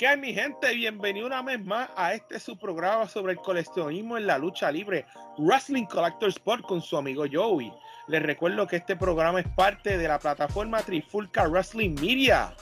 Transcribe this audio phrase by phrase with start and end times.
[0.00, 0.74] ¿Qué hay mi gente?
[0.74, 5.04] Bienvenido una vez más a este su programa sobre el coleccionismo en la lucha libre,
[5.36, 7.70] Wrestling Collector Sport con su amigo Joey.
[8.08, 12.54] Les recuerdo que este programa es parte de la plataforma Trifulca Wrestling Media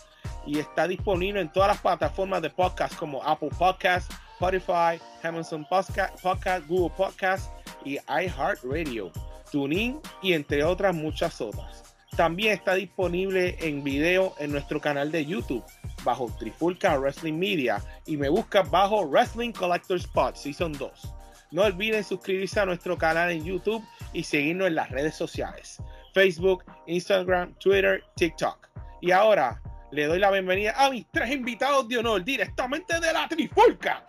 [0.49, 6.69] y está disponible en todas las plataformas de podcast como Apple Podcasts, Spotify, Amazon Podcast,
[6.69, 7.51] Google Podcast
[7.85, 9.11] y iHeartRadio,
[9.51, 11.83] TuneIn y entre otras muchas otras.
[12.17, 15.65] También está disponible en video en nuestro canal de YouTube
[16.05, 21.15] bajo Trifulca Wrestling Media y me buscas bajo Wrestling Collector Spot Season 2.
[21.51, 25.83] No olviden suscribirse a nuestro canal en YouTube y seguirnos en las redes sociales,
[26.15, 28.69] Facebook, Instagram, Twitter, TikTok.
[29.01, 29.61] Y ahora
[29.91, 34.05] le doy la bienvenida a mis tres invitados de honor directamente de la Trifulca,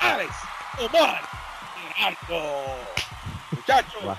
[0.00, 0.30] Alex,
[0.78, 1.20] Omar
[1.76, 2.42] y Marco.
[3.50, 4.18] Muchachos.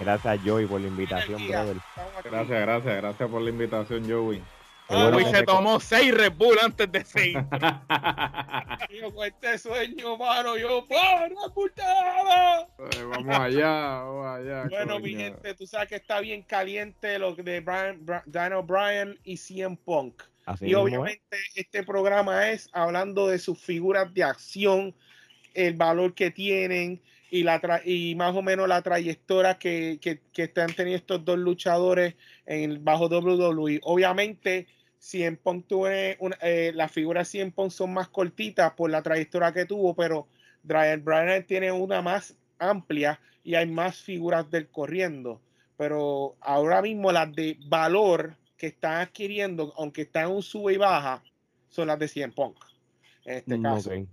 [0.00, 1.76] Gracias Joey por la invitación, brother.
[2.24, 4.42] Gracias, gracias, gracias por la invitación, Joey.
[4.94, 7.36] Ah, bueno se tomó seis Red Bull antes de seis.
[9.00, 12.60] Yo con este sueño, mano, yo, ¡para, putada!
[12.78, 13.70] Eh, vamos allá,
[14.02, 14.64] vamos allá.
[14.68, 15.04] Bueno, coño.
[15.04, 19.76] mi gente, tú sabes que está bien caliente lo de Brian, Daniel Bryan y CM
[19.76, 20.22] Punk.
[20.44, 20.76] Así Y es.
[20.76, 24.94] obviamente este programa es hablando de sus figuras de acción,
[25.54, 30.20] el valor que tienen y, la tra- y más o menos la trayectoria que, que,
[30.32, 32.14] que están teniendo estos dos luchadores
[32.46, 33.80] en, bajo WWE.
[33.84, 34.66] Obviamente,
[35.02, 39.02] CM Punk tuve una- eh, las figuras de CM Punk son más cortitas por la
[39.02, 40.28] trayectoria que tuvo, pero
[40.62, 45.40] Daniel Bryan tiene una más amplia y hay más figuras del corriendo.
[45.76, 50.76] Pero ahora mismo las de valor que están adquiriendo, aunque están en un sube y
[50.76, 51.20] baja,
[51.68, 52.56] son las de 100 Punk.
[53.24, 53.90] En este Mm, caso.
[53.92, 54.06] Él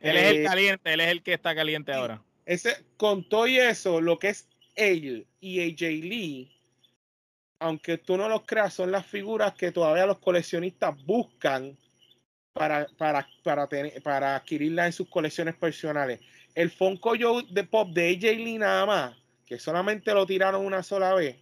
[0.00, 2.22] es el Eh, caliente, él es el que está caliente ahora.
[2.46, 6.55] ese, con todo y eso, lo que es él y AJ Lee,
[7.58, 11.76] aunque tú no los creas, son las figuras que todavía los coleccionistas buscan
[12.52, 16.20] para, para, para, tener, para adquirirlas en sus colecciones personales.
[16.54, 19.16] El Funko Joe de Pop de AJ Lee nada más,
[19.46, 21.36] que solamente lo tiraron una sola vez,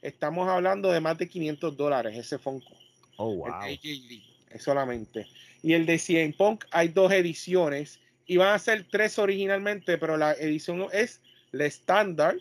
[0.00, 2.74] estamos hablando de más de 500 dólares ese Funko.
[3.16, 3.60] Oh, El wow.
[3.60, 5.26] de AJ Lee, es solamente.
[5.62, 8.00] Y el de CM Punk hay dos ediciones.
[8.26, 11.22] Iban a ser tres originalmente, pero la edición es
[11.52, 12.36] la estándar,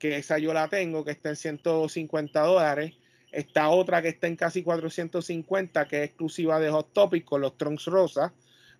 [0.00, 2.94] que esa yo la tengo, que está en 150 dólares.
[3.30, 7.56] Está otra que está en casi 450, que es exclusiva de Hot Topic con los
[7.56, 8.32] Trunks Rosa,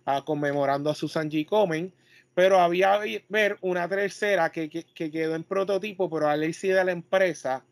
[0.05, 1.45] ah, conmemorando a Susan G.
[1.45, 1.93] Komen.
[2.33, 2.99] Pero había
[3.29, 6.91] ver una tercera que, que- que quedó en prototipo, pero a ley sí de la
[6.91, 7.63] empresa,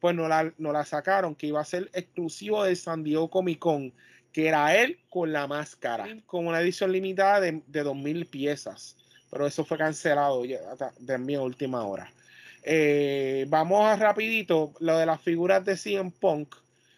[0.00, 3.58] pues no la, no la sacaron, que iba a ser exclusivo de San Diego Comic
[3.58, 3.92] Con,
[4.32, 8.96] que era él con la máscara, con una edición limitada de, de 2.000 piezas.
[9.30, 10.60] Pero eso fue cancelado ya,
[10.98, 12.12] de mi última hora.
[12.62, 16.54] Eh, vamos a rapidito, lo de las figuras de CM Punk.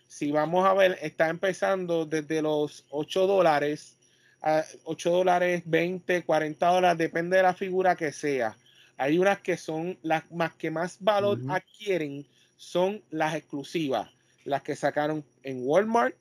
[0.08, 3.96] Si vamos a ver, está empezando desde los 8 dólares,
[4.42, 8.56] a 8 dólares, 20, 40 dólares, depende de la figura que sea.
[8.96, 12.26] Hay unas que son las más que más valor adquieren,
[12.56, 14.10] son las exclusivas,
[14.44, 16.14] las que sacaron en Walmart,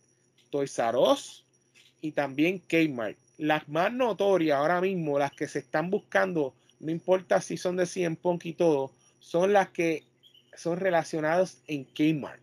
[0.49, 1.43] Toys R Us
[2.01, 3.17] y también Kmart.
[3.37, 7.85] Las más notorias ahora mismo, las que se están buscando, no importa si son de
[7.85, 10.03] 100 Punk y todo, son las que
[10.55, 12.41] son relacionadas en Kmart.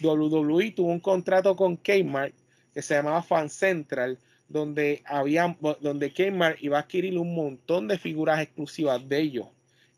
[0.00, 2.34] WWE tuvo un contrato con Kmart
[2.74, 4.18] que se llamaba Fan Central,
[4.48, 9.46] donde había, donde Kmart iba a adquirir un montón de figuras exclusivas de ellos.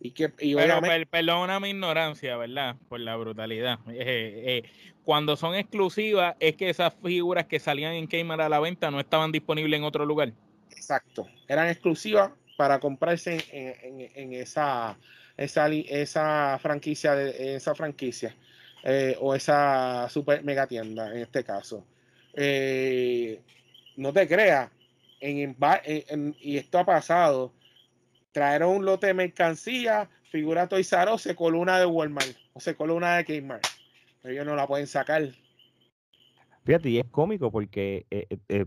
[0.00, 2.76] Y que y Pero per- perdona mi ignorancia, ¿verdad?
[2.88, 3.80] Por la brutalidad.
[3.88, 4.70] Eh, eh,
[5.04, 9.00] cuando son exclusivas, es que esas figuras que salían en Kmart a la venta no
[9.00, 10.32] estaban disponibles en otro lugar.
[10.70, 11.26] Exacto.
[11.48, 14.96] Eran exclusivas para comprarse en, en- en esa,
[15.38, 18.34] esa, esa franquicia, esa franquicia
[18.82, 21.86] eh, o esa super mega tienda en este caso.
[22.34, 23.40] Eh,
[23.96, 24.70] no te creas,
[25.20, 27.52] y esto ha pasado,
[28.32, 33.16] trajeron un lote de mercancía, figura Us, se coló de Walmart o se coló una
[33.16, 33.66] de Kmart.
[34.24, 35.28] Ellos no la pueden sacar.
[36.64, 38.66] Fíjate, y es cómico porque eh,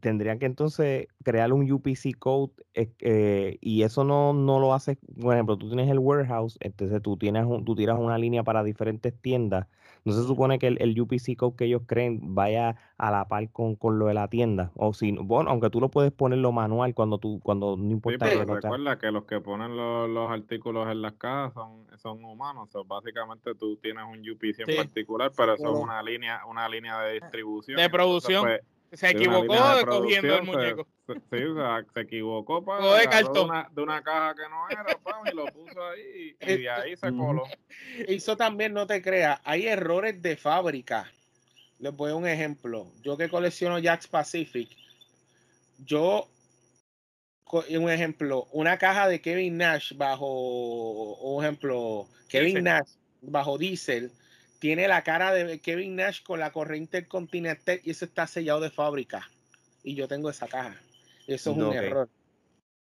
[0.00, 4.98] tendrían que entonces crear un UPC code eh, eh, y eso no, no lo hace,
[5.20, 8.64] por ejemplo, tú tienes el warehouse, entonces tú tienes un- tú tiras una línea para
[8.64, 9.66] diferentes tiendas.
[10.04, 13.50] No se supone que el, el UPC code que ellos creen vaya a la par
[13.50, 14.70] con, con lo de la tienda.
[14.76, 17.90] O si, no- bueno, aunque tú lo puedes ponerlo manual cuando tú, cuando no Sí,
[17.90, 21.14] importa pero que no sea- recuerda que los que ponen los, los artículos en las
[21.14, 22.68] cajas son, son humanos.
[22.86, 24.76] Básicamente tú tienes un UPC en Sí.
[24.76, 27.76] particular, pero eso es Pero- una línea, una línea de distribución.
[27.76, 28.42] De entonces, producción.
[28.44, 28.60] pues,
[28.92, 30.86] Se equivocó de cogiendo el se- muñeco.
[31.06, 33.50] se- sí, o sea, se equivocó para Coge cartón.
[33.50, 36.70] una, de una caja que no era, pam, y lo puso ahí y, y de
[36.70, 37.44] ahí se coló.
[38.06, 41.10] Eso también no te creas, hay errores de fábrica.
[41.78, 42.86] Les voy a un ejemplo.
[43.02, 44.68] Yo que colecciono Jacks Pacific,
[45.84, 46.28] yo,
[47.52, 52.64] un ejemplo, una caja de Kevin Nash bajo, un ejemplo, Kevin Diesel.
[52.64, 52.88] Nash
[53.20, 54.10] bajo Diesel,
[54.66, 58.70] tiene la cara de Kevin Nash con la corriente intercontinental y eso está sellado de
[58.70, 59.28] fábrica.
[59.84, 60.74] Y yo tengo esa caja.
[61.28, 61.74] Eso es un Ok.
[61.74, 62.08] error.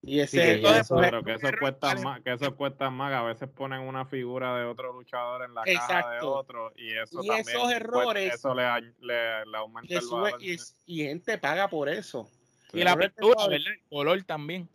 [0.03, 3.11] Y Sí, ese que eso eso- Pero que eso cuesta más, que eso cuesta más,
[3.11, 6.35] que a veces ponen una figura de otro luchador en la caja de Exacto.
[6.35, 8.63] otro y eso Y también esos pues, errores- eso le,
[9.01, 10.43] le, le aumenta y el sube- valor.
[10.43, 12.29] y, es- y gente paga por eso.
[12.73, 13.45] Y la pintura.
[13.55, 14.69] El color también.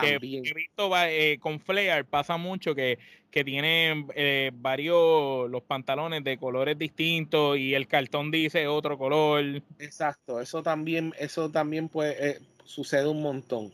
[0.00, 2.98] Que he visto eh, con Flair, pasa mucho que,
[3.30, 9.62] que tienen eh, varios, los pantalones de colores distintos y el cartón dice otro color.
[9.78, 13.72] Exacto, eso también, eso también pues, sucede un montón.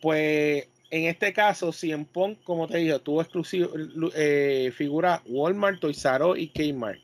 [0.00, 3.70] Pues en este caso, en Punk, como te dije, tuvo exclusivo
[4.14, 7.00] eh, figura Walmart, Toys R y Kmart.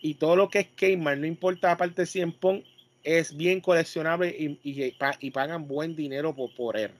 [0.00, 2.64] Y todo lo que es Kmart, no importa aparte de 100 Punk,
[3.02, 6.92] es bien coleccionable y, y, y pagan buen dinero por, por él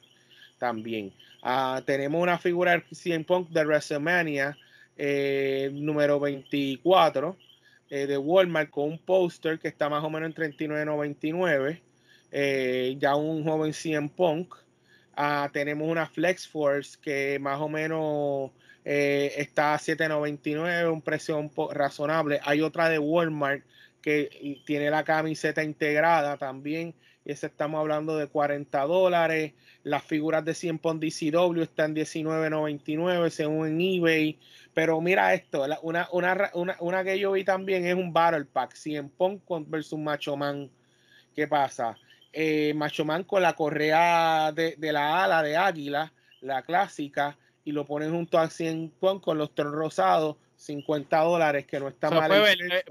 [0.62, 1.12] también.
[1.42, 4.56] Ah, tenemos una figura de 100 Punk de WrestleMania
[4.96, 7.36] eh, número 24
[7.90, 11.80] eh, de Walmart con un póster que está más o menos en 39.99.
[12.30, 14.54] eh, ya un joven CM Punk.
[15.16, 18.52] Ah, tenemos una Flex Force que más o menos
[18.84, 22.38] eh, está a 7.99, un precio razonable.
[22.44, 23.64] Hay otra de Walmart
[24.00, 26.94] que tiene la camiseta integrada también.
[27.24, 29.52] Y esa estamos hablando de 40 dólares.
[29.84, 34.38] Las figuras de 100 Punk DCW están 19.99 según en eBay.
[34.74, 38.44] Pero mira esto, la- una, una, una, una que yo vi también es un Battle
[38.46, 40.70] Pack, 100 Punk con- versus Macho Man.
[41.34, 41.96] ¿Qué pasa?
[42.32, 47.72] Eh, Macho Man con la correa de, de la ala de águila, la clásica, y
[47.72, 52.06] lo ponen junto a 100 Punk con los tonos rosados, 50 dólares, que no está
[52.08, 52.30] Eso mal.
[52.30, 52.84] fue, el eh,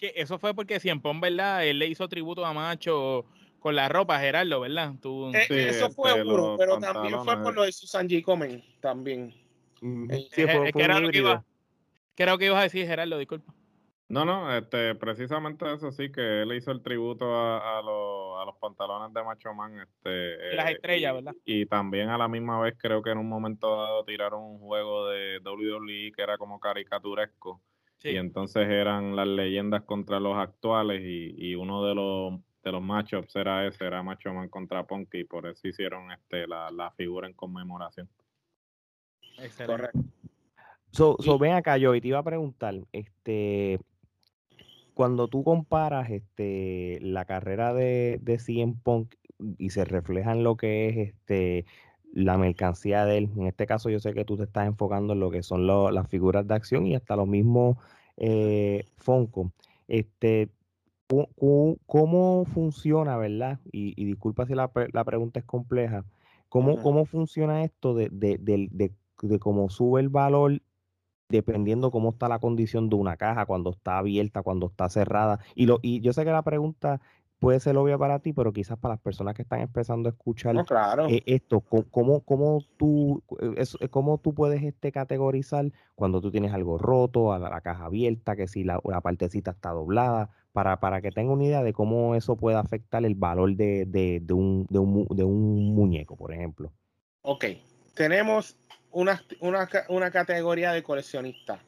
[0.00, 1.64] eh, eso fue porque Cienpón, ¿verdad?
[1.66, 3.26] Él le hizo tributo a Macho
[3.62, 4.92] con la ropa, Gerardo, ¿verdad?
[5.00, 8.22] Tú, Eh, Sí, eso fue este, uno, pero también fue por lo de Susan G.
[8.22, 9.32] Komen, también.
[9.80, 10.06] Ujú.
[10.10, 11.30] Eh, Sí, eh, fue, eh, fue ¿qué era lo que híbrido.
[11.30, 11.44] iba-
[12.16, 13.16] ¿Qué era lo que ibas a decir, Gerardo?
[13.18, 13.54] Disculpa.
[14.08, 18.44] No, no, este, precisamente eso sí, que él hizo el tributo a, a, los, a
[18.44, 19.80] los pantalones de Macho Man.
[19.80, 21.34] Este, Y las eh, estrellas, y- ¿verdad?
[21.46, 25.08] Y también a la misma vez creo que en un momento dado tiraron un juego
[25.08, 27.62] de WWE que era como caricaturesco.
[27.96, 28.10] Sí.
[28.10, 32.82] Y entonces eran las leyendas contra los actuales y, y uno de los de los
[32.82, 36.90] matchups era ese, era Macho Man contra Punk y por eso hicieron este la, la
[36.92, 38.08] figura en conmemoración.
[39.38, 39.66] Excelente.
[39.66, 39.98] Correcto.
[40.90, 43.80] So, so, ven acá, yo, y te iba a preguntar, este,
[44.94, 49.14] cuando tú comparas este, la carrera de, de CM Punk
[49.58, 51.64] y se refleja en lo que es este,
[52.12, 55.20] la mercancía de él, en este caso yo sé que tú te estás enfocando en
[55.20, 57.78] lo que son lo- las figuras de acción y hasta los mismos
[58.18, 59.50] eh, Funko.
[59.88, 60.50] Este,
[61.86, 63.60] ¿cómo funciona, verdad?
[63.72, 66.04] Y, y disculpa si la, la pregunta es compleja.
[66.48, 68.38] ¿Cómo, cómo funciona esto de, de-
[69.22, 70.60] de cómo sube el valor
[71.28, 75.40] dependiendo cómo está la condición de una caja, cuando está abierta, cuando está cerrada?
[75.54, 77.00] Y, lo, y yo sé que la pregunta
[77.42, 80.54] puede ser obvia para ti, pero quizás para las personas que están empezando a escuchar
[80.54, 81.08] No, claro.
[81.08, 86.30] eh, esto, ¿cómo, cómo tú, eh, es- eh, cómo tú puedes este, categorizar cuando tú
[86.30, 90.30] tienes algo roto, a la, la caja abierta, que si la, la partecita está doblada,
[90.52, 94.20] para, para que tenga una idea de cómo eso puede afectar el valor de, de,
[94.22, 96.72] de un, de, un, de un muñeco, por ejemplo?
[97.22, 97.46] Ok,
[97.94, 98.56] tenemos
[98.92, 101.58] una, una, una categoría de coleccionistas.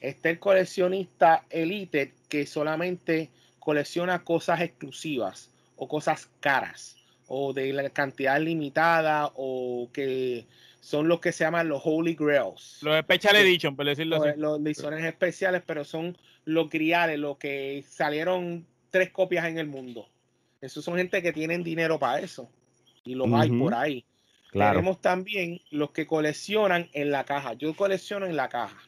[0.00, 3.30] Está el coleccionista elite que solamente
[3.66, 6.96] colecciona cosas exclusivas o cosas caras
[7.26, 10.46] o de la cantidad limitada o que
[10.80, 12.78] son los que se llaman los Holy Grails.
[12.82, 13.34] Los Special.
[13.34, 14.38] Edition, por decirlo Los, así.
[14.38, 20.08] los ediciones especiales, pero son los griales, los que salieron tres copias en el mundo.
[20.60, 22.48] Esos son gente que tienen dinero para eso.
[23.04, 24.04] Y los hay por ahí.
[24.52, 24.78] Claro.
[24.78, 27.54] Tenemos también los que coleccionan en la caja.
[27.54, 28.80] Yo colecciono en la caja.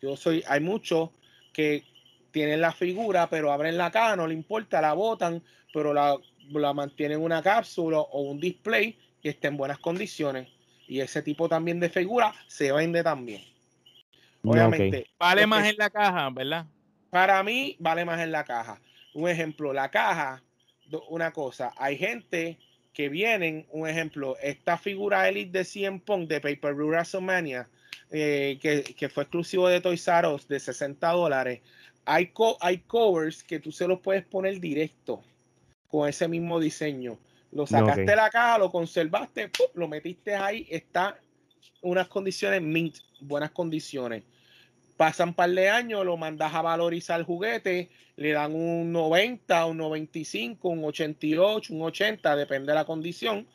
[0.00, 1.10] Yo soy, hay muchos
[1.52, 1.84] que
[2.32, 6.16] tienen la figura, pero abren la caja, no le importa, la botan, pero la,
[6.50, 10.48] la mantienen en una cápsula o un display que esté en buenas condiciones.
[10.88, 13.42] Y ese tipo también de figura se vende también.
[14.42, 16.66] Obviamente, Vale más en la caja, ¿verdad?
[17.12, 18.80] para mí vale más en la caja.
[19.12, 20.42] Un ejemplo, la caja,
[21.10, 22.58] una cosa, hay gente
[22.94, 27.68] que vienen, un ejemplo, esta figura Elite de CM Punk de Paper Blue WrestleMania,
[28.10, 31.60] eh, que, que fue exclusivo de Toys R Us de 60 dólares.
[32.04, 35.22] Hay, co- hay covers que tú se los puedes poner directo
[35.88, 37.18] con ese mismo diseño.
[37.52, 41.18] Lo sacaste de la caja, lo conservaste, lo metiste ahí, está
[41.82, 44.22] unas condiciones mint, buenas condiciones.
[44.96, 49.66] Pasan un par de años, lo mandas a valorizar el juguete, le dan un 90,
[49.66, 53.46] un 95, un 88, un 80, depende de la condición,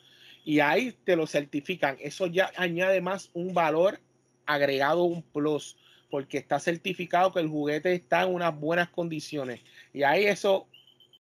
[0.44, 1.96] y ahí te lo certifican.
[2.00, 3.98] Eso ya añade más un valor
[4.46, 5.76] agregado, un plus,
[6.10, 9.60] porque está certificado que el juguete está en unas buenas condiciones.
[9.92, 10.66] Y ahí eso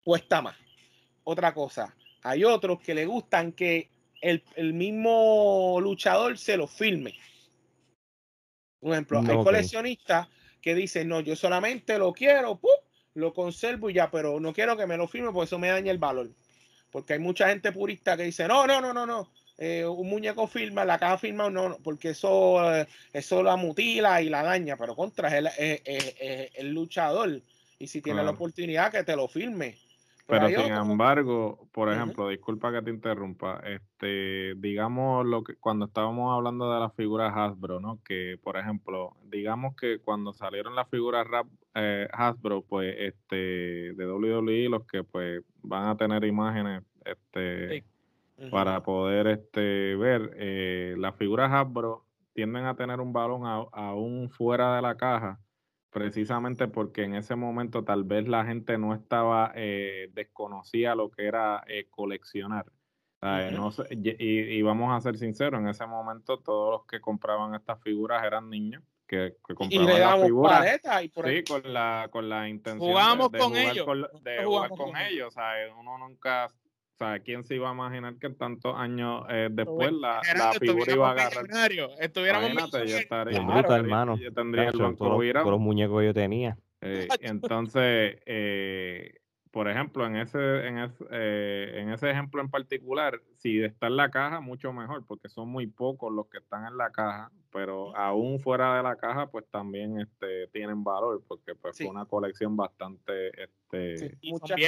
[0.04, 0.56] cuesta más.
[1.24, 3.88] Otra cosa, hay otros que le gustan que
[4.20, 7.14] el, mismo luchador se lo filme.
[8.80, 10.28] Por ejemplo, hay coleccionistas
[10.60, 12.60] que dicen, no, yo solamente lo quiero,
[13.14, 15.90] lo conservo y ya, pero no quiero que me lo firme porque eso me daña
[15.90, 16.30] el valor.
[16.90, 20.46] Porque hay mucha gente purista que dice, no, no, no, no, no, eh, un muñeco
[20.46, 24.96] firma, la caja firma, no, porque eso, eh, eso la mutila y la daña, pero
[24.96, 25.34] contra es
[25.84, 27.40] el, el, luchador.
[27.78, 29.76] Y si tiene la oportunidad que te lo firme.
[30.26, 36.34] Pero, sin embargo, por ejemplo, disculpa que te interrumpa, este, digamos lo que cuando estábamos
[36.34, 38.00] hablando de las figuras Hasbro, ¿no?
[38.04, 43.36] Que, por ejemplo, digamos que cuando salieron las figuras rap, eh, Hasbro, pues, este,
[43.94, 47.84] de WWE, los que pues van a tener imágenes, este,
[48.50, 50.34] para poder este, ver.
[50.36, 55.40] Eh, las figuras Hasbro tienden a tener un balón aún fuera de la caja,
[55.90, 61.26] precisamente porque en ese momento tal vez la gente no estaba, eh, desconocía lo que
[61.26, 62.66] era eh, coleccionar.
[63.90, 68.50] y, vamos a ser sinceros, en ese momento todos los que compraban estas figuras eran
[68.50, 70.80] niños que, compraban las figuras.
[71.02, 73.86] Y por sí, con la, con la intención Jugamos de, con ellos.
[74.22, 75.34] de jugar con, ellos.
[75.78, 76.48] Uno nunca
[77.24, 81.12] ¿quién se iba a imaginar que tantos años eh, después la, la, figura iba a
[81.12, 81.46] agarrar?
[81.98, 84.16] Estuviéramos Imagínate, yo estaría, hermano.
[84.16, 86.56] Yo tendría el banco todos, los muñecos que yo tenía.
[86.80, 89.14] Eh, entonces, eh,
[89.52, 93.96] por ejemplo, en ese, en, ese, eh, en ese ejemplo en particular, si está en
[93.96, 97.94] la caja, mucho mejor, porque son muy pocos los que están en la caja, pero
[97.94, 102.56] aún fuera de la caja, pues también este, tienen valor, porque pues fue una colección
[102.56, 103.28] bastante...
[103.42, 104.58] Este, muchas,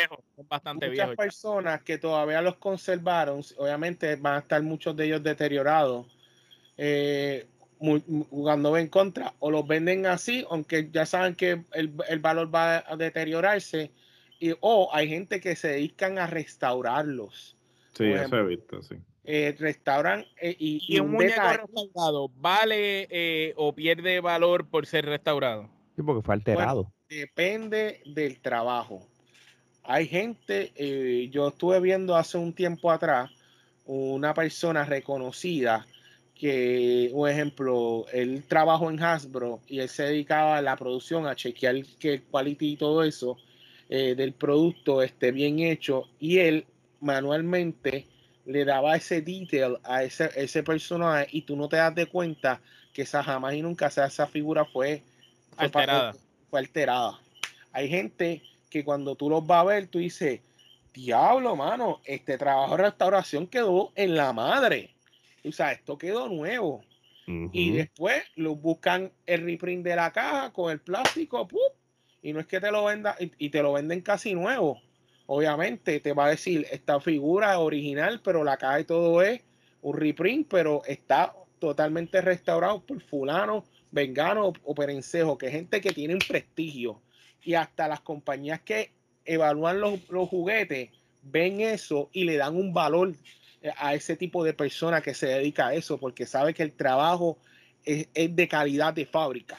[0.47, 6.14] bastante muchas personas que todavía los conservaron, obviamente van a estar muchos de ellos deteriorados,
[6.76, 7.47] eh,
[7.79, 12.85] jugando en contra, o los venden así, aunque ya saben que el, el valor va
[12.87, 13.91] a deteriorarse,
[14.61, 17.57] o hay gente que se dedican a restaurarlos.
[17.93, 18.97] Sí, eso he visto, sí.
[19.27, 25.71] Eh, restauran eh, y, un, muñeco restaurado vale eh, o pierde valor por ser restaurado.
[25.97, 26.93] Sí, porque fue alterado.
[27.09, 29.07] depende del trabajo.
[29.83, 30.73] Hay gente,
[31.31, 33.31] yo estuve viendo hace un tiempo atrás
[33.87, 35.87] una persona reconocida
[36.35, 41.37] que, un ejemplo, él trabajó en Hasbro y él se dedicaba a la producción, a
[41.37, 43.37] chequear que el quality y todo eso
[43.88, 46.67] eh, del producto esté bien hecho y él
[47.00, 48.07] manualmente
[48.47, 52.61] le daba ese detail a ese, ese personaje y tú no te das de cuenta
[52.93, 55.03] que esa jamás y nunca esa figura fue,
[55.57, 56.14] alterada.
[56.50, 57.19] fue alterada.
[57.73, 60.41] Hay gente que cuando tú los vas a ver, tú dices,
[60.95, 64.91] diablo, mano, este trabajo de restauración quedó en la madre.
[65.45, 66.83] O sea, esto quedó nuevo.
[67.26, 71.49] Y después lo buscan el reprint de la caja con el plástico.
[72.25, 74.81] Y no es que te lo venda y, te lo venden casi nuevo.
[75.26, 79.43] Obviamente te va a decir esta figura original, pero la caja y todo es
[79.83, 85.93] un reprint, pero está totalmente restaurado por fulano, vengano o perencejo, que es gente que
[85.93, 87.02] tiene un prestigio.
[87.43, 88.93] Y hasta las compañías que
[89.26, 90.90] evalúan los, juguetes
[91.23, 93.12] ven eso y le dan un valor
[93.61, 96.73] eh, a ese tipo de persona que se dedica a eso, porque sabe que el
[96.73, 97.37] trabajo
[97.85, 99.59] es, es de calidad de fábrica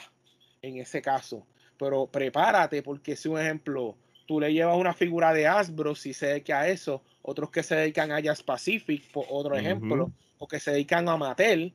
[0.62, 1.46] en ese caso
[1.78, 6.26] pero prepárate porque si un ejemplo, tú le llevas una figura de Asbro, si se
[6.26, 10.60] dedica a eso, otros que se dedican a Jazz Pacific, por otro ejemplo, o que
[10.60, 11.74] se dedican a Mattel,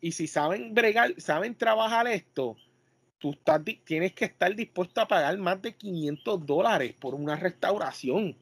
[0.00, 2.56] y si saben bregar, saben trabajar esto,
[3.18, 8.36] tú estás, tienes que estar dispuesto a pagar más de 500 dólares por una restauración,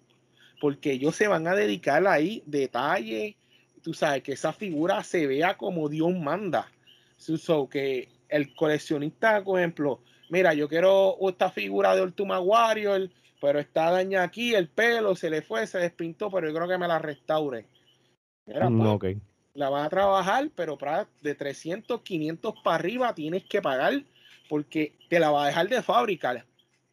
[0.60, 3.36] porque ellos se van a dedicar ahí detalle,
[3.82, 6.70] tú sabes, que esa figura se vea como Dios manda.
[7.16, 13.10] So, que el coleccionista, por ejemplo, mira, yo quiero esta figura de Ultima Warrior,
[13.40, 16.78] pero está dañada aquí, el pelo se le fue, se despintó, pero yo creo que
[16.78, 17.66] me la restaure.
[18.46, 19.16] Mm, pues,
[19.54, 24.02] la vas a trabajar, pero para de 300, 500 para arriba tienes que pagar
[24.48, 26.44] porque te la va a dejar de fábrica.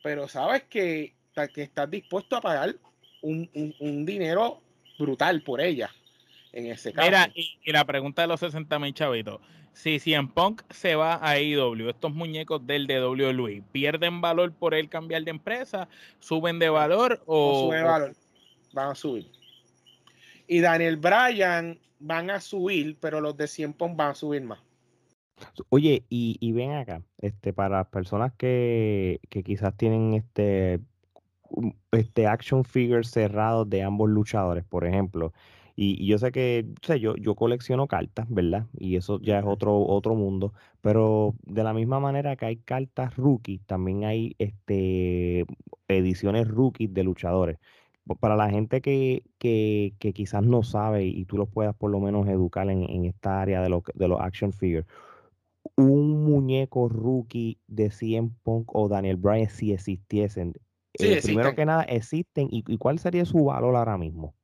[0.04, 1.16] Pero sabes que,
[1.54, 2.76] que estás dispuesto a pagar
[3.22, 4.62] un, dinero
[4.98, 5.90] brutal por ella.
[6.54, 7.08] En ese caso.
[7.08, 9.42] Mira, y, la pregunta de los 60 mil chavitos
[9.78, 14.90] si CM Punk se va a IW, estos muñecos del de ¿pierden valor por él
[14.90, 15.88] cambiar de empresa?
[16.20, 17.52] ¿Suben de valor o...?
[17.52, 18.16] No sube valor.
[18.74, 19.32] van a subir.
[20.48, 24.60] Y Daniel Bryan van a subir, pero los de 100 Punk van a subir más.
[25.70, 30.80] Oye, y, y ven acá, este, para las personas que, que quizás tienen este,
[31.50, 35.34] um, este action figures cerrados de ambos luchadores, por ejemplo,
[35.78, 38.68] y, y yo sé que o sea, yo, yo colecciono cartas, ¿verdad?
[38.80, 43.18] Y eso ya es otro, otro mundo, pero de la misma manera que hay cartas
[43.18, 45.46] rookies, también hay este,
[45.90, 47.60] ediciones rookies de luchadores.
[48.08, 51.92] Pa- Para la gente que, que, que quizás no sabe y tú los puedas por
[51.92, 54.88] lo menos educar en, en esta área de, lo, de los action figures,
[55.78, 60.54] un muñeco rookie de CM Punk o Daniel Bryan si existiesen.
[60.96, 62.50] Sí, eh, primero que nada, existen.
[62.52, 64.37] ¿Y, y cuál sería su valor ahora mismo?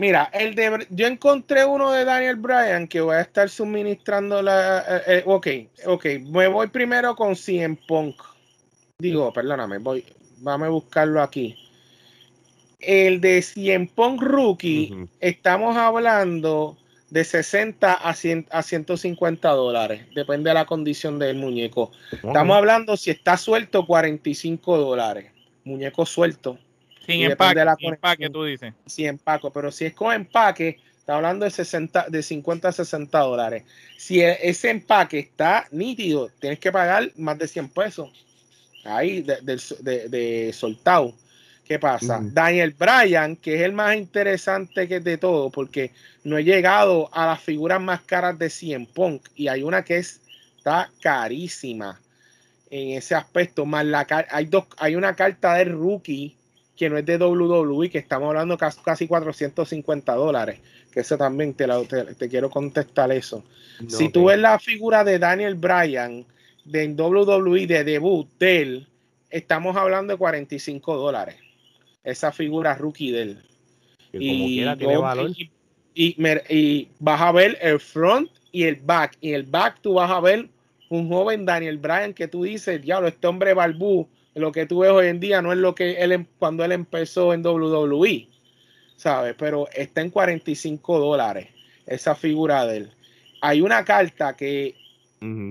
[0.00, 4.78] Mira, el de yo encontré uno de Daniel Bryan que voy a estar suministrando la.
[4.88, 5.46] eh, eh, ok,
[5.84, 6.06] ok.
[6.30, 8.16] Me voy primero con CM Punk.
[8.98, 10.02] Digo, perdóname, voy.
[10.38, 11.54] Vamos a buscarlo aquí.
[12.78, 16.78] El de CM Punk Rookie, estamos hablando
[17.10, 20.06] de 60 a, 100 a 150 dólares.
[20.14, 21.92] Depende de la condición del muñeco.
[22.10, 25.30] Estamos hablando si está suelto, 45 dólares.
[25.64, 26.58] Muñeco suelto.
[27.12, 28.74] Sin empaque, de la sin empaque, tú dices.
[28.86, 33.18] si empaco, pero si es con empaque, está hablando de 60, de 50 a 60
[33.18, 33.64] dólares.
[33.96, 38.10] Si e- ese empaque está nítido, tienes que pagar más de 100 pesos.
[38.84, 41.14] Ahí, de, del- de- de soltado.
[41.64, 42.18] ¿Qué pasa?
[42.32, 45.92] Daniel Bryan, que es el más interesante que de todo, porque
[46.24, 49.98] no he llegado a las figuras más caras de 100 Punk, y hay una que
[49.98, 50.20] es,
[50.56, 52.00] está carísima
[52.70, 53.66] en ese aspecto.
[53.66, 56.36] Más la car- hay dos, hay una carta de rookie
[56.80, 60.60] que no es de WWE, que estamos hablando casi, casi 450 dólares.
[60.90, 63.44] Que eso también te, la- te, te quiero contestar eso.
[63.86, 66.24] si tú ves la figura de Daniel Bryan
[66.64, 68.86] de WWE de debut de él,
[69.28, 71.36] estamos hablando de 45 dólares.
[72.02, 73.42] Esa figura rookie de él.
[74.10, 75.30] Que como quiera tiene yo- valor.
[75.36, 75.50] y-
[75.94, 76.16] y
[76.48, 79.18] y vas a ver el front y el back.
[79.20, 80.48] Y el back tú vas a ver
[80.88, 84.08] un joven Daniel Bryan que tú dices, diablo, este hombre balbú,
[84.40, 86.72] lo que tú ves hoy en día no es lo que él em- cuando él
[86.72, 88.26] empezó en WWE,
[88.96, 89.34] ¿sabes?
[89.38, 91.48] Pero está en 45 dólares
[91.86, 92.90] esa figura de él.
[93.42, 94.74] Hay una carta que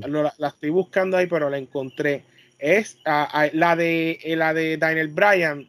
[0.08, 2.24] lo- la, la estoy buscando ahí, pero la encontré.
[2.58, 5.68] Es la de eh, la de Daniel Bryan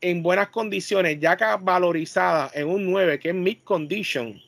[0.00, 4.40] en buenas condiciones, ya que valorizada en un 9, que es mid condition.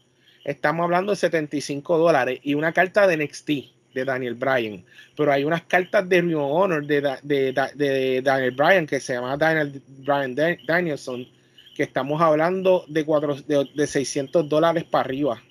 [0.44, 3.50] Estamos hablando de 75 dólares y una carta de NXT
[3.94, 4.84] de Daniel Bryan.
[5.16, 9.14] Pero hay unas cartas de Ring of Honor de, de, de Daniel Bryan que se
[9.14, 11.26] llama Daniel Bryan Dan- Danielson,
[11.74, 15.42] que estamos hablando de, cuatro, de, de 600 dólares para arriba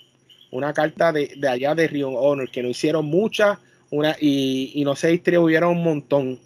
[0.51, 3.59] una carta de, de allá de Rio Honor, que no hicieron muchas
[3.91, 6.39] una, y, y no se distribuyeron un montón.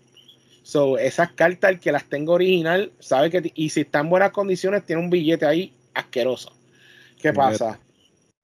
[0.64, 4.32] So, esas cartas, el que las tenga original, sabe que, y si está en buenas
[4.32, 6.54] condiciones, tiene un billete ahí asqueroso.
[7.22, 7.80] ¿Qué pasa?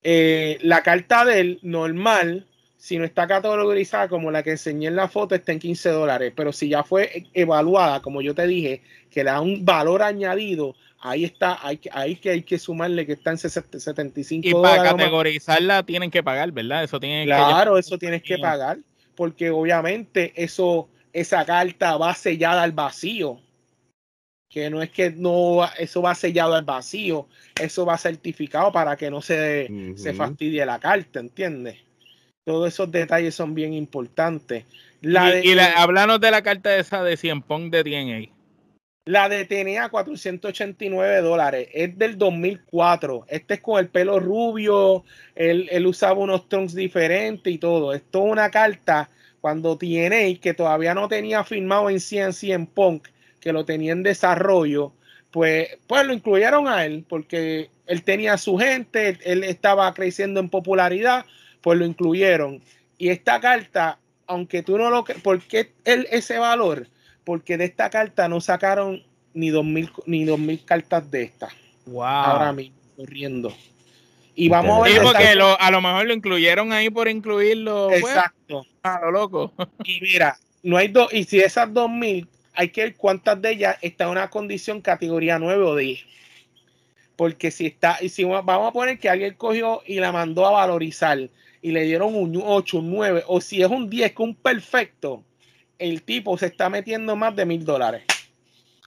[0.03, 2.48] Eh, la carta del normal,
[2.79, 6.31] si no está categorizada como la que enseñé en la foto, está en 15 dólares.
[6.33, 10.75] Pero si ya fue evaluada, como yo te dije, que le da un valor añadido,
[11.01, 14.51] ahí está, hay, que- ahí que hay que sumarle que está en 60 75 Y
[14.53, 14.77] dólares.
[14.77, 15.03] para o más.
[15.03, 16.85] categorizarla tienen que pagar, ¿verdad?
[16.85, 18.77] Eso tiene Claro, eso tienes que pagar,
[19.13, 23.41] porque obviamente eso, esa carta va sellada al vacío.
[24.49, 27.27] Que no es que no, eso va sellado al vacío,
[27.61, 31.75] eso va certificado para que no se, se fastidie la carta, ¿entiendes?
[32.49, 34.65] Todos esos detalles son bien importantes.
[35.01, 38.33] La y, de, y la, háblanos de la carta esa de 100 Pong de TNA.
[39.05, 43.25] la de TNA 489 dólares, es del 2004.
[43.27, 45.03] Este es con el pelo rubio,
[45.35, 47.93] él, él usaba unos trunks diferentes y todo.
[47.93, 53.09] Esto es una carta cuando TNA, que todavía no tenía firmado en 100 100 Punk,
[53.39, 54.91] que lo tenía en desarrollo,
[55.29, 60.39] pues, pues lo incluyeron a él, porque él tenía su gente, él, él estaba creciendo
[60.39, 61.27] en popularidad,
[61.61, 62.61] pues lo incluyeron.
[62.97, 65.03] Y esta carta, aunque tú no lo...
[65.03, 66.87] ¿Por qué él, ese valor?
[67.23, 71.49] Porque de esta carta no sacaron ni 2000, ni 2000 cartas de esta,
[71.85, 72.03] Wow.
[72.03, 73.53] ahora mismo, corriendo.
[74.35, 74.91] Y vamos a ver...
[74.93, 77.87] Sí, de porque esta- lo- a lo mejor lo incluyeron ahí por incluirlo.
[77.89, 78.65] pues, Exacto.
[78.83, 79.53] a lo loco.
[79.85, 83.77] Y mira, no hay dos, y si esas 2000, hay que ver cuántas de ellas
[83.81, 85.99] están en una condición categoría 9 o 10.
[87.15, 90.45] Porque si está, y si va- vamos a poner que alguien cogió y la mandó
[90.47, 91.29] a valorizar
[91.61, 95.23] y le dieron un 8, un 9, o si es un 10, que un perfecto,
[95.77, 98.03] el tipo se está metiendo más de mil dólares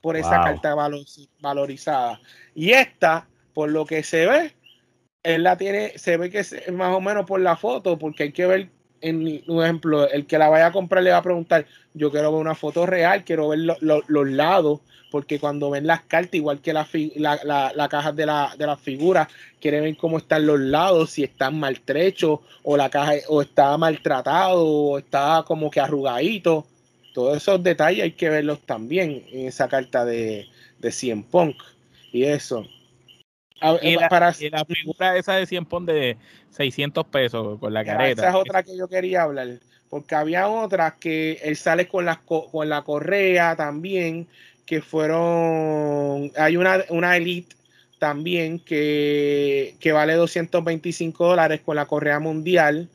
[0.01, 0.43] por esa Wow.
[0.45, 1.05] carta valo-
[1.39, 2.19] valorizada.
[2.53, 4.53] Y esta, por lo que se ve,
[5.23, 8.31] él la tiene, se ve que es más o menos por la foto, porque hay
[8.31, 8.69] que ver
[9.03, 12.31] en un ejemplo, el que la vaya a comprar le va a preguntar, yo quiero
[12.31, 14.79] ver una foto real, quiero ver los lados,
[15.11, 16.87] porque cuando ven las cartas, igual que la,
[17.43, 19.27] la, la, caja de la, de figura,
[19.59, 24.65] quieren ver cómo están los lados, si están maltrechos, o la caja o está maltratado,
[24.65, 26.65] o está como que arrugadito.
[27.13, 30.47] Todos esos detalles hay que verlos también en esa carta de,
[30.79, 31.57] de 100 Punk.
[32.11, 32.65] Y eso.
[33.81, 36.17] Y la, para, la figura esa de 100 Punk de
[36.51, 38.21] 600 pesos con la careta.
[38.21, 39.47] Esa es otra que yo quería hablar.
[39.89, 44.27] Porque había otras que él sale con la, con la correa también
[44.65, 47.55] que fueron, hay una, una Elite
[47.99, 52.89] también que, que vale 225 dólares con la correa mundial.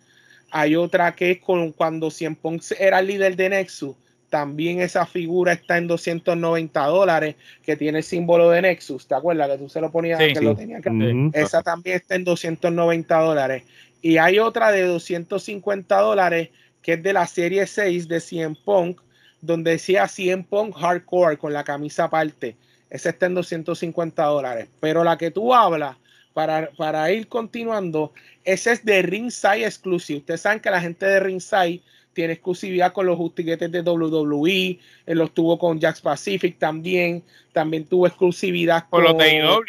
[0.51, 2.39] Hay otra que es con cuando Cien
[2.79, 3.97] era el líder de Nexus.
[4.31, 9.07] También esa figura está en 290 dólares, que tiene el símbolo de Nexus.
[9.07, 10.19] ¿Te acuerdas que tú se lo ponías?
[10.19, 11.31] que lo tenía que...
[11.33, 13.63] Esa también está en 290 dólares.
[14.03, 16.51] Y hay otra de 250 dólares,
[16.83, 19.01] que es de la serie 6 de Cien Punk,
[19.41, 22.55] donde decía 100 Punk Hardcore con la camisa aparte.
[22.91, 24.69] Ese está en 250 dólares.
[24.81, 25.97] Pero la que tú hablas,
[26.35, 28.13] para, para ir continuando,
[28.45, 30.21] ese es de Ringside Exclusive.
[30.21, 31.83] Ustedes saben que la gente de Ringside
[32.19, 37.85] tiene exclusividad con los justiquetes de WWE, él los tuvo con Jax Pacific también, también
[37.85, 39.61] tuvo exclusividad con, los de AEW.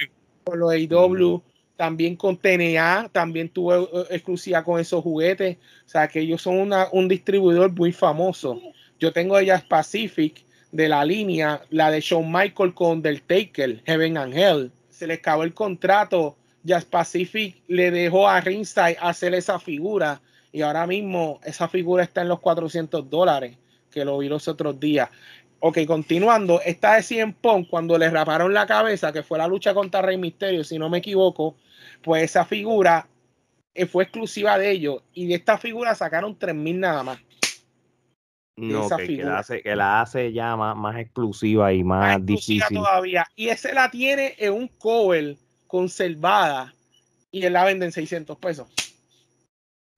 [0.45, 1.43] Con los AEW,
[1.75, 5.57] también con TNA, también tuvo eh, exclusividad con esos juguetes.
[5.85, 8.59] O sea que ellos son una, un distribuidor muy famoso.
[8.99, 14.17] Yo tengo ellas Pacific de la línea, la de Shawn Michael con Del Taker, Heaven
[14.17, 14.71] and Hell.
[14.89, 16.35] Se le acabó el contrato.
[16.63, 20.19] Jazz Pacific le dejó a Ringside hacer esa figura
[20.51, 23.57] y ahora mismo esa figura está en los 400 dólares
[23.91, 25.09] que lo vi los otros días.
[25.59, 29.73] Ok, continuando, esta de 100 Punk, cuando le raparon la cabeza, que fue la lucha
[29.73, 31.55] contra Rey Misterio, si no me equivoco,
[32.01, 33.07] pues esa figura
[33.73, 37.19] eh, fue exclusiva de ellos y de esta figura sacaron 3000 nada más.
[38.55, 42.61] No, que, la hace, que, la hace, ya más, exclusiva y más, difícil.
[42.69, 43.25] todavía.
[43.35, 46.73] Y ese la tiene en un cover conservada
[47.31, 48.67] y él la vende en 600 pesos.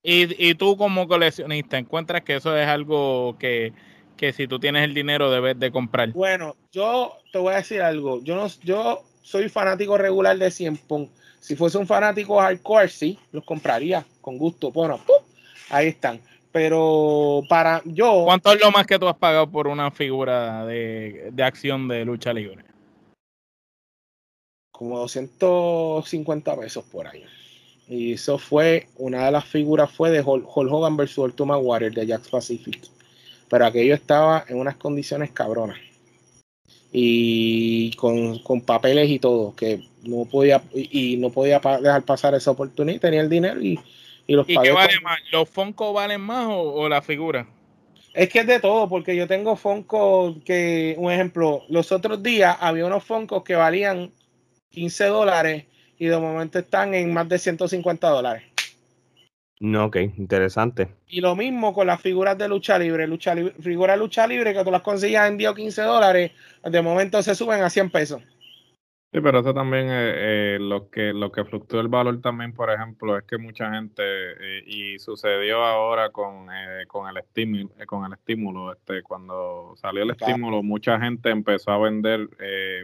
[0.02, 3.72] Y, y tú como coleccionista encuentras que eso es algo que,
[4.22, 6.12] que si tú tienes el dinero debes de comprar.
[6.12, 8.22] Bueno, yo te voy a decir algo.
[8.22, 11.08] Yo no, yo soy fanático regular de 100 Pong.
[11.40, 14.70] Si fuese un fanático hardcore, sí, los compraría con gusto.
[14.70, 15.00] Bueno,
[15.70, 16.20] ahí están.
[16.52, 18.22] Pero para yo.
[18.24, 22.32] ¿Cuánto es lo más que tú has pagado por una figura de, acción de lucha
[22.32, 22.64] libre?
[24.70, 27.24] Como 250 pesos por ahí.
[27.88, 32.06] Y eso fue, una de las figuras fue de Hulk, Hogan versus Ultimate Warrior de
[32.06, 32.80] Jax Pacific.
[33.48, 35.78] Pero aquello estaba en unas condiciones cabronas.
[36.90, 42.50] Y con, con papeles y todo, que no podía, y no podía dejar pasar esa
[42.50, 43.00] oportunidad.
[43.00, 43.78] Tenía el dinero y
[44.26, 45.18] y, los qué vale más?
[45.30, 47.46] ¿Los Fonco valen más o, la figura?
[48.14, 52.56] Es que es de todo, porque yo tengo Fonco que, un ejemplo, los otros días
[52.60, 54.12] había unos Foncos que valían
[54.70, 55.64] 15 dólares
[56.02, 58.42] y de momento están en más de 150 dólares.
[59.60, 60.88] No, ok, interesante.
[61.06, 63.06] Y lo mismo con las figuras de lucha libre.
[63.06, 66.32] Lucha libre figuras de lucha libre que tú las conseguías en 10 o 15 dólares,
[66.64, 68.20] de momento se suben a 100 pesos.
[69.12, 73.18] Sí, pero eso también eh, lo que lo que fluctúa el valor también, por ejemplo,
[73.18, 78.14] es que mucha gente eh, y sucedió ahora con, eh, con el estímulo, con el
[78.14, 82.26] estímulo, este, cuando salió el estímulo, mucha gente empezó a vender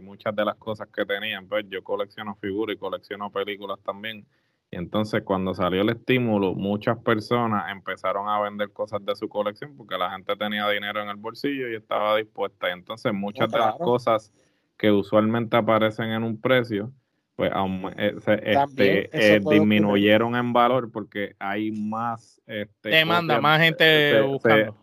[0.03, 1.49] muchas de las cosas que tenían.
[1.49, 4.27] Pues yo colecciono figuras y colecciono películas también.
[4.71, 9.75] Y entonces cuando salió el estímulo, muchas personas empezaron a vender cosas de su colección
[9.79, 12.69] porque la gente tenía dinero en el bolsillo y estaba dispuesta.
[12.69, 14.31] Y entonces muchas de las cosas
[14.79, 16.93] que usualmente aparecen en un precio,
[17.35, 17.53] pues
[17.97, 24.77] eh, este, eh, disminuyeron en valor porque hay más este, demanda, más gente buscando.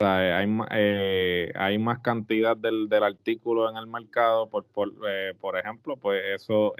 [0.00, 4.92] hay, eh, hay más cantidad del, del, artículo en el mercado, por, por,
[5.40, 6.74] por ejemplo, pues eso,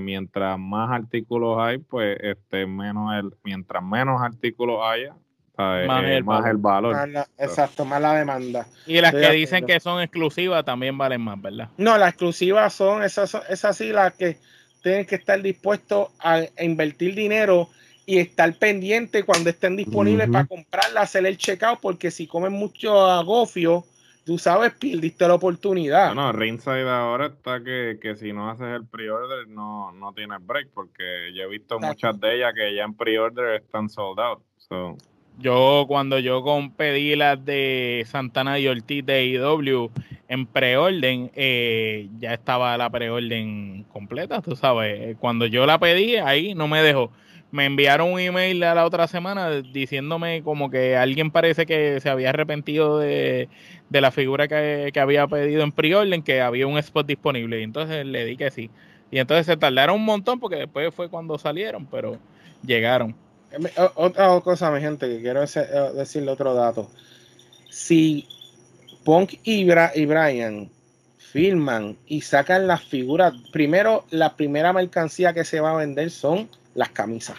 [0.00, 5.16] mientras más artículos hay, pues este menos el, mientras menos artículos haya,
[5.58, 6.96] más, el, valor.
[7.36, 8.66] exacto, más la demanda.
[8.86, 11.68] Y las que dicen que son exclusivas también valen más, ¿verdad?
[11.76, 14.36] No, las exclusivas son esas, esas sí las que
[14.82, 17.68] tienen que estar dispuestos a, invertir dinero
[18.06, 23.06] y estar pendiente cuando estén disponibles para comprarla, hacer el checkout, porque si comen mucho
[23.06, 23.84] agofio,
[24.24, 26.14] tú sabes, perdiste la oportunidad.
[26.14, 30.38] No, no Ringside ahora está que, que si no haces el pre-order no, no tienes
[30.46, 34.42] break, porque yo he visto muchas de ellas que ya en pre-order están sold out.
[35.40, 36.42] Yo cuando yo
[36.76, 39.90] pedí las de Santana y Ortiz de IW
[40.28, 45.16] en preorden, eh, ya estaba la preorden completa, tú sabes.
[45.20, 47.12] Cuando yo la pedí, ahí no me dejó.
[47.50, 52.10] me enviaron un email a la otra semana diciéndome como que alguien parece que se
[52.10, 53.48] había arrepentido de,
[53.90, 57.60] la figura que, había pedido en pre-order, que había un spot disponible.
[57.60, 58.70] Y entonces le di que sí.
[59.10, 62.18] Y entonces se tardaron un montón porque después fue cuando salieron, pero
[62.66, 63.14] llegaron.
[63.94, 66.90] Otra cosa, mi gente, que quiero eh, decirle otro dato.
[67.70, 68.26] Si
[69.04, 70.70] Punk y, y Brian
[71.16, 76.48] filman y sacan las figuras, primero, la primera mercancía que se va a vender son
[76.74, 77.38] las camisas.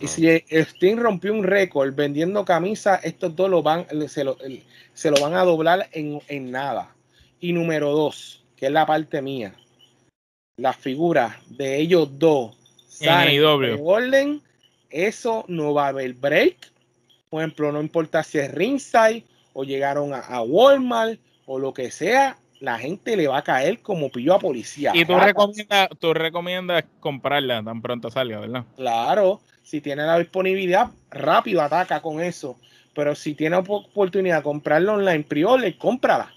[0.00, 4.36] Y si Steam rompió un récord vendiendo camisas, estos dos lo van, se, lo,
[4.94, 6.94] se lo van a doblar en, en, nada.
[7.40, 9.54] Y número dos, que es la parte mía,
[10.56, 12.56] las figuras de ellos dos
[13.00, 13.44] en
[13.84, 14.42] orden,
[14.90, 16.56] eso no va a haber break.
[17.30, 21.90] Por ejemplo, no importa si es ringside o llegaron a, a Walmart o lo que
[21.90, 24.92] sea, la gente le va a caer como pillo a policía.
[24.94, 28.64] Y tú recomiendas, tú recomiendas comprarla tan pronto salga, ¿verdad?
[28.76, 32.56] Claro, si tiene la disponibilidad, rápido ataca con eso.
[32.94, 36.32] Pero si tiene oportunidad de comprarla online, priole, cómprala.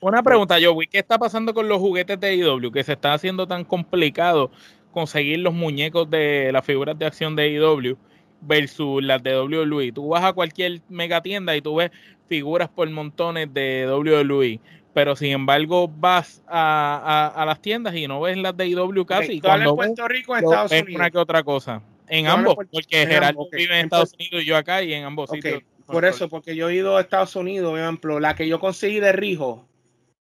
[0.00, 2.70] Una pregunta, Joey, ¿qué está pasando con los juguetes de IW?
[2.70, 4.50] Que se está haciendo tan complicado
[4.96, 7.98] conseguir los muñecos de las figuras de acción de IW
[8.40, 9.92] versus las de WWE.
[9.92, 11.90] Tú vas a cualquier mega tienda y tú ves
[12.30, 14.58] figuras por montones de WWE
[14.94, 19.42] pero sin embargo vas a, las tiendas y no ves las de IW casi.
[19.42, 20.94] cuando en Puerto Rico en Estados Unidos?
[20.94, 21.82] una que otra cosa.
[22.08, 25.62] En ambos, porque Gerardo vive en Estados Unidos y yo acá y en ambos sitios.
[25.84, 28.98] Por eso, porque yo he ido a Estados Unidos, por ejemplo, la que yo conseguí
[28.98, 29.68] de Rijo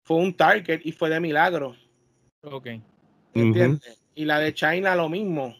[0.03, 1.75] fue un Target y fue de milagro.
[2.43, 2.67] Ok.
[3.33, 4.00] ¿Entiendes?
[4.21, 5.55] Y la de China lo mismo.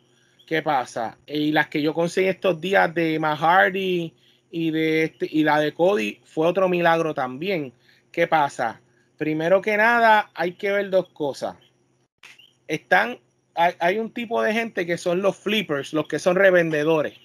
[0.46, 1.18] ¿Qué pasa?
[1.26, 4.14] Y las que yo conseguí estos días de Mahardy
[4.52, 7.74] y de este, y la de Cody fue otro milagro también.
[8.12, 8.80] ¿Qué pasa?
[9.18, 11.56] Primero que nada, hay que ver dos cosas.
[12.68, 13.18] Están,
[13.56, 17.16] hay, un tipo de gente que son los flippers, los que son revendedores.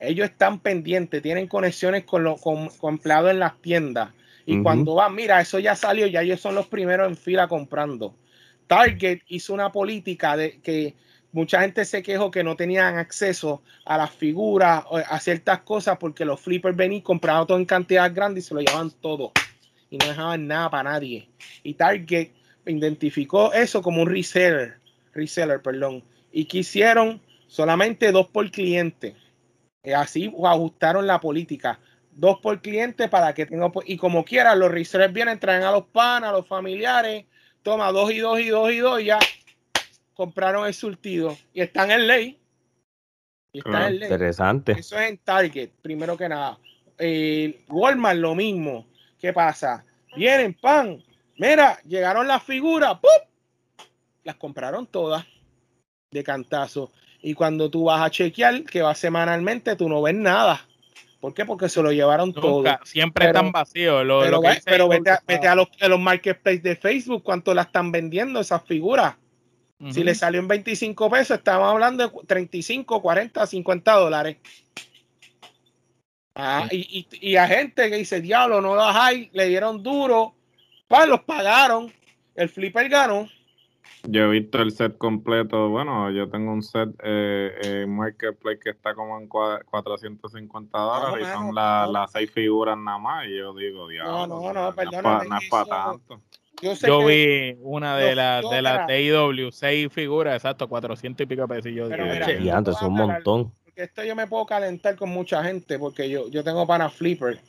[0.00, 4.10] Ellos están pendientes, tienen conexiones con los con, empleados en las tiendas.
[4.44, 8.16] Y cuando van, mira, eso ya salió, ya ellos son los primeros en fila comprando.
[8.66, 10.94] Target hizo una política de que
[11.32, 16.24] mucha gente se quejó que no tenían acceso a las figuras, a ciertas cosas, porque
[16.24, 19.32] los flippers venían y compraban todo en cantidad grande y se lo llevaban todo
[19.90, 21.28] y no dejaban nada para nadie.
[21.62, 22.30] Y Target
[22.66, 24.78] identificó eso como un reseller,
[25.12, 29.14] reseller, perdón, y quisieron solamente dos por cliente.
[29.84, 31.78] Y así ajustaron la política.
[32.12, 33.70] Dos por cliente para que tenga.
[33.84, 37.26] Y como quiera, los resellers vienen, traen a los panas, a los familiares.
[37.62, 39.18] Toma dos y dos y dos y dos y ya
[40.14, 41.36] compraron el surtido.
[41.52, 42.38] Y están en ley.
[43.52, 44.08] Y están en ley.
[44.10, 44.72] Interesante.
[44.72, 46.58] Eso es en Target, primero que nada.
[46.98, 48.86] Eh, Walmart lo mismo.
[49.18, 49.84] ¿Qué pasa?
[50.16, 51.02] Vienen, pan.
[51.36, 53.86] Mira, llegaron las figuras, ¡pum!
[54.24, 55.24] Las compraron todas
[56.10, 56.92] de cantazo.
[57.22, 60.66] Y cuando tú vas a chequear, que va semanalmente, tú no ves nada.
[61.22, 61.44] ¿Por qué?
[61.44, 62.64] Porque se lo llevaron todo.
[62.82, 64.04] Siempre están vacíos.
[64.64, 69.14] pero, vete, a, los, a los marketplaces de Facebook, ¿cuánto la están vendiendo esas figuras?
[69.92, 74.36] Si le salió en 25 pesos, estamos hablando de 35, 40, 50 dólares.
[76.34, 80.34] Ah, y, y, a gente que dice, diablo, no los hay, le dieron duro,
[80.88, 81.92] pues los pagaron,
[82.34, 83.28] el flipper ganó.
[84.04, 88.94] Yo he visto el set completo, bueno, yo tengo un set eh, Marketplace que está
[88.94, 93.26] como en 450 dólares y son las seis figuras nada más.
[93.26, 96.20] Y yo digo, diablo, no, no, no, no es para tanto.
[96.60, 101.66] Yo, vi una de las de la TIW, seis figuras, exacto, 400 y pico pesos.
[101.66, 103.52] Y yo y antes un montón.
[103.74, 107.40] esto yo me puedo calentar con mucha gente porque yo, yo tengo pana flipper.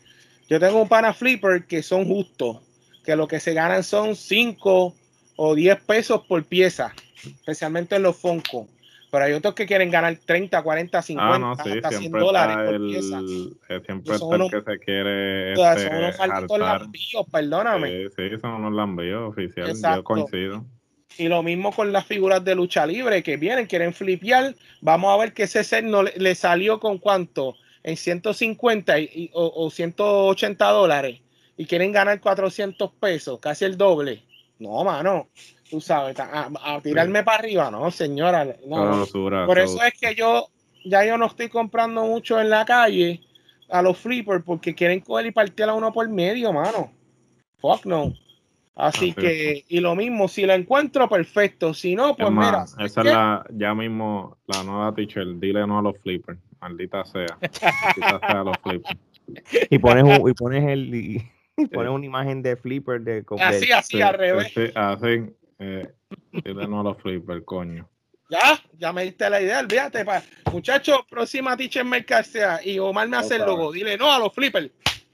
[0.49, 2.59] Yo tengo un pana flipper que son justos,
[3.03, 4.95] que lo que se ganan son 5
[5.35, 6.93] o 10 pesos por pieza,
[7.23, 8.67] especialmente en los Fonco.
[9.11, 13.21] Pero hay otros que quieren ganar 30, 40, 50, hasta 100 dólares por pieza.
[13.85, 15.55] Siempre está el que se quiere.
[15.55, 17.89] son este, unos malditos lambíos, perdóname.
[17.89, 19.79] Sí, sí, son unos lambíos oficiales.
[19.81, 20.65] Yo coincido.
[21.17, 24.55] Y lo mismo con las figuras de lucha libre que vienen, quieren flipear.
[24.81, 29.69] Vamos a ver que ese set no le, salió con cuánto, en 150 y, o,
[29.69, 31.21] 180 dólares
[31.55, 34.23] y quieren ganar 400 pesos, casi el doble.
[34.59, 35.27] No, mano,
[35.69, 38.55] tú sabes, a, tirarme para arriba, no, señora.
[38.65, 39.05] No,
[39.45, 40.47] Por eso es que yo
[40.85, 43.21] ya yo no estoy comprando mucho en la calle
[43.69, 46.91] a los flippers porque quieren coger y partir a uno por medio, mano.
[47.59, 48.13] Fuck no.
[48.75, 51.73] Así que, y lo mismo, si la encuentro, perfecto.
[51.73, 52.65] Si no, pues mira.
[52.79, 55.39] Esa es la, ya mismo, la nueva teacher.
[55.39, 56.39] Dile no a los flippers.
[56.59, 57.37] Maldita sea.
[57.41, 58.99] Maldita sea a los flippers.
[59.69, 60.95] Y pones, un, y pones el.
[60.95, 61.31] Y,
[61.71, 63.23] pones una imagen de flipper de.
[63.39, 64.53] Así, así, al revés.
[64.75, 65.23] así.
[65.59, 65.91] Eh,
[66.43, 67.87] dile no a los flippers, coño.
[68.29, 70.03] Ya, ya me diste la idea, olvídate.
[70.05, 70.23] Pa.
[70.51, 73.71] Muchachos, próxima teacher Mercasea y Omar me hace el logo.
[73.71, 74.71] Dile no a los flippers.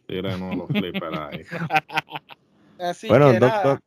[0.08, 1.44] Dile no a los flippers ahí.
[2.80, 3.82] Así Bueno, que doctor, nada.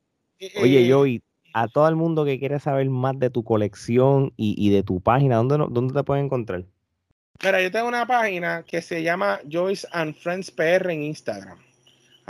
[0.61, 1.23] Oye, Eh, Joey,
[1.55, 5.01] a todo el mundo que quiere saber más de tu colección y, y de tu
[5.01, 6.65] página, ¿dónde, no- dónde te pueden encontrar?
[7.43, 11.59] Mira, yo tengo una página que se llama Joyce and Friends PR en Instagram.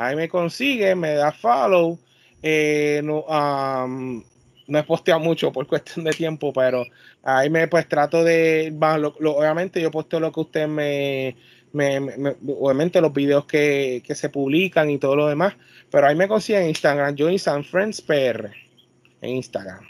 [0.07, 1.99] Ahí me consigue, me da follow.
[2.43, 4.23] Eh, no, am,
[4.67, 6.85] no he posteado mucho por cuestión de tiempo, pero
[7.23, 11.37] ahí me pues trato de, lo- lo- obviamente yo posteo lo que usted me,
[11.73, 15.55] me- me- me- obviamente los videos que, que se publican y todo lo demás,
[15.91, 18.51] pero ahí me consigue en Instagram, Joyce and Friends PR
[19.21, 19.85] en Instagram.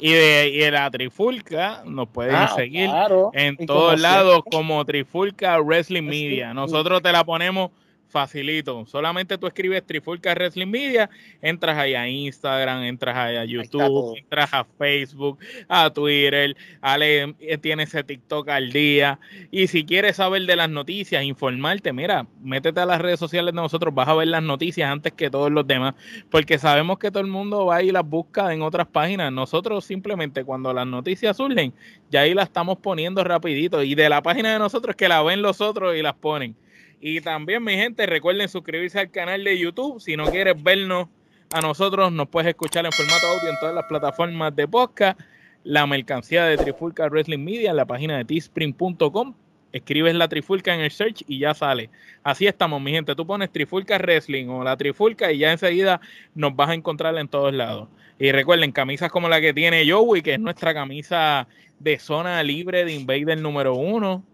[0.00, 3.30] Y de, y de la Trifulca nos pueden Ah, seguir claro.
[3.34, 6.54] en todos lados como Trifulca Wrestling Media.
[6.54, 7.72] Nosotros te la ponemos
[8.08, 8.86] facilito.
[8.86, 11.10] Solamente tú escribes Trifulca Wrestling Media,
[11.42, 17.58] entras ahí a Instagram, entras ahí a YouTube, entras a Facebook, a Twitter, Ale eh,
[17.58, 19.18] tiene ese TikTok al día.
[19.50, 23.60] Y si quieres saber de las noticias, informarte, mira, métete a las redes sociales de
[23.60, 25.94] nosotros, vas a ver las noticias antes que todos los demás,
[26.30, 29.32] porque sabemos que todo el mundo va y las busca en otras páginas.
[29.32, 31.72] Nosotros simplemente cuando las noticias surgen,
[32.10, 33.82] ya ahí las estamos poniendo rapidito.
[33.82, 36.56] Y de la página de nosotros que la ven los otros y las ponen.
[37.00, 40.00] Y también, mi gente, recuerden suscribirse al canal de YouTube.
[40.00, 41.08] Si no quieres vernos
[41.52, 45.20] a nosotros, nos puedes escuchar en formato audio en todas las plataformas de podcast.
[45.62, 49.34] La mercancía de Trifulca Wrestling Media en la página de teespring.com.
[49.72, 51.90] Escribes la Trifulca en el search y ya sale.
[52.22, 53.14] Así estamos, mi gente.
[53.14, 56.00] Tú pones Trifulca Wrestling o la Trifulca y ya enseguida
[56.34, 57.88] nos vas a encontrar en todos lados.
[58.18, 61.46] Y recuerden, camisas como la que tiene Joey, que es nuestra camisa
[61.78, 64.24] de zona libre de Invader número uno.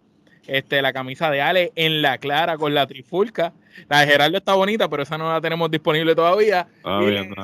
[0.46, 3.52] Este, la camisa de Ale en la clara con la trifulca.
[3.88, 6.66] La de Gerardo está bonita, pero esa no la tenemos disponible todavía.
[7.00, 7.35] Y bien.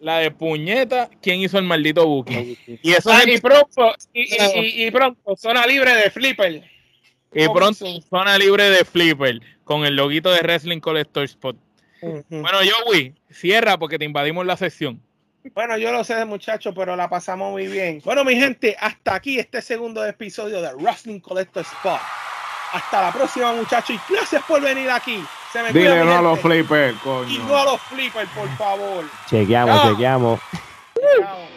[0.00, 2.56] La de puñeta, ¿quién hizo el maldito booking?
[2.82, 6.62] Y eso Ah, es y pronto, y, y- y- y pronto, zona libre de flipper.
[7.32, 11.56] y pronto zona libre de Flipper con el loguito de Wrestling Collector Spot.
[12.02, 12.22] Ujú.
[12.28, 15.00] Bueno, Joey, cierra porque te invadimos la sección.
[15.52, 18.00] Bueno, yo lo sé, muchachos, pero la pasamos muy bien.
[18.04, 22.00] Bueno, mi gente, hasta aquí este segundo episodio de Wrestling Collector Spot.
[22.72, 25.22] Hasta la próxima, muchachos, y gracias por venir aquí.
[25.52, 27.44] Se me Dile no a los flippers, Y coño.
[27.44, 29.04] no a los flippers, por favor.
[29.28, 29.90] Chequeamos, Chao.
[29.92, 30.40] chequeamos.
[31.20, 31.53] Chao.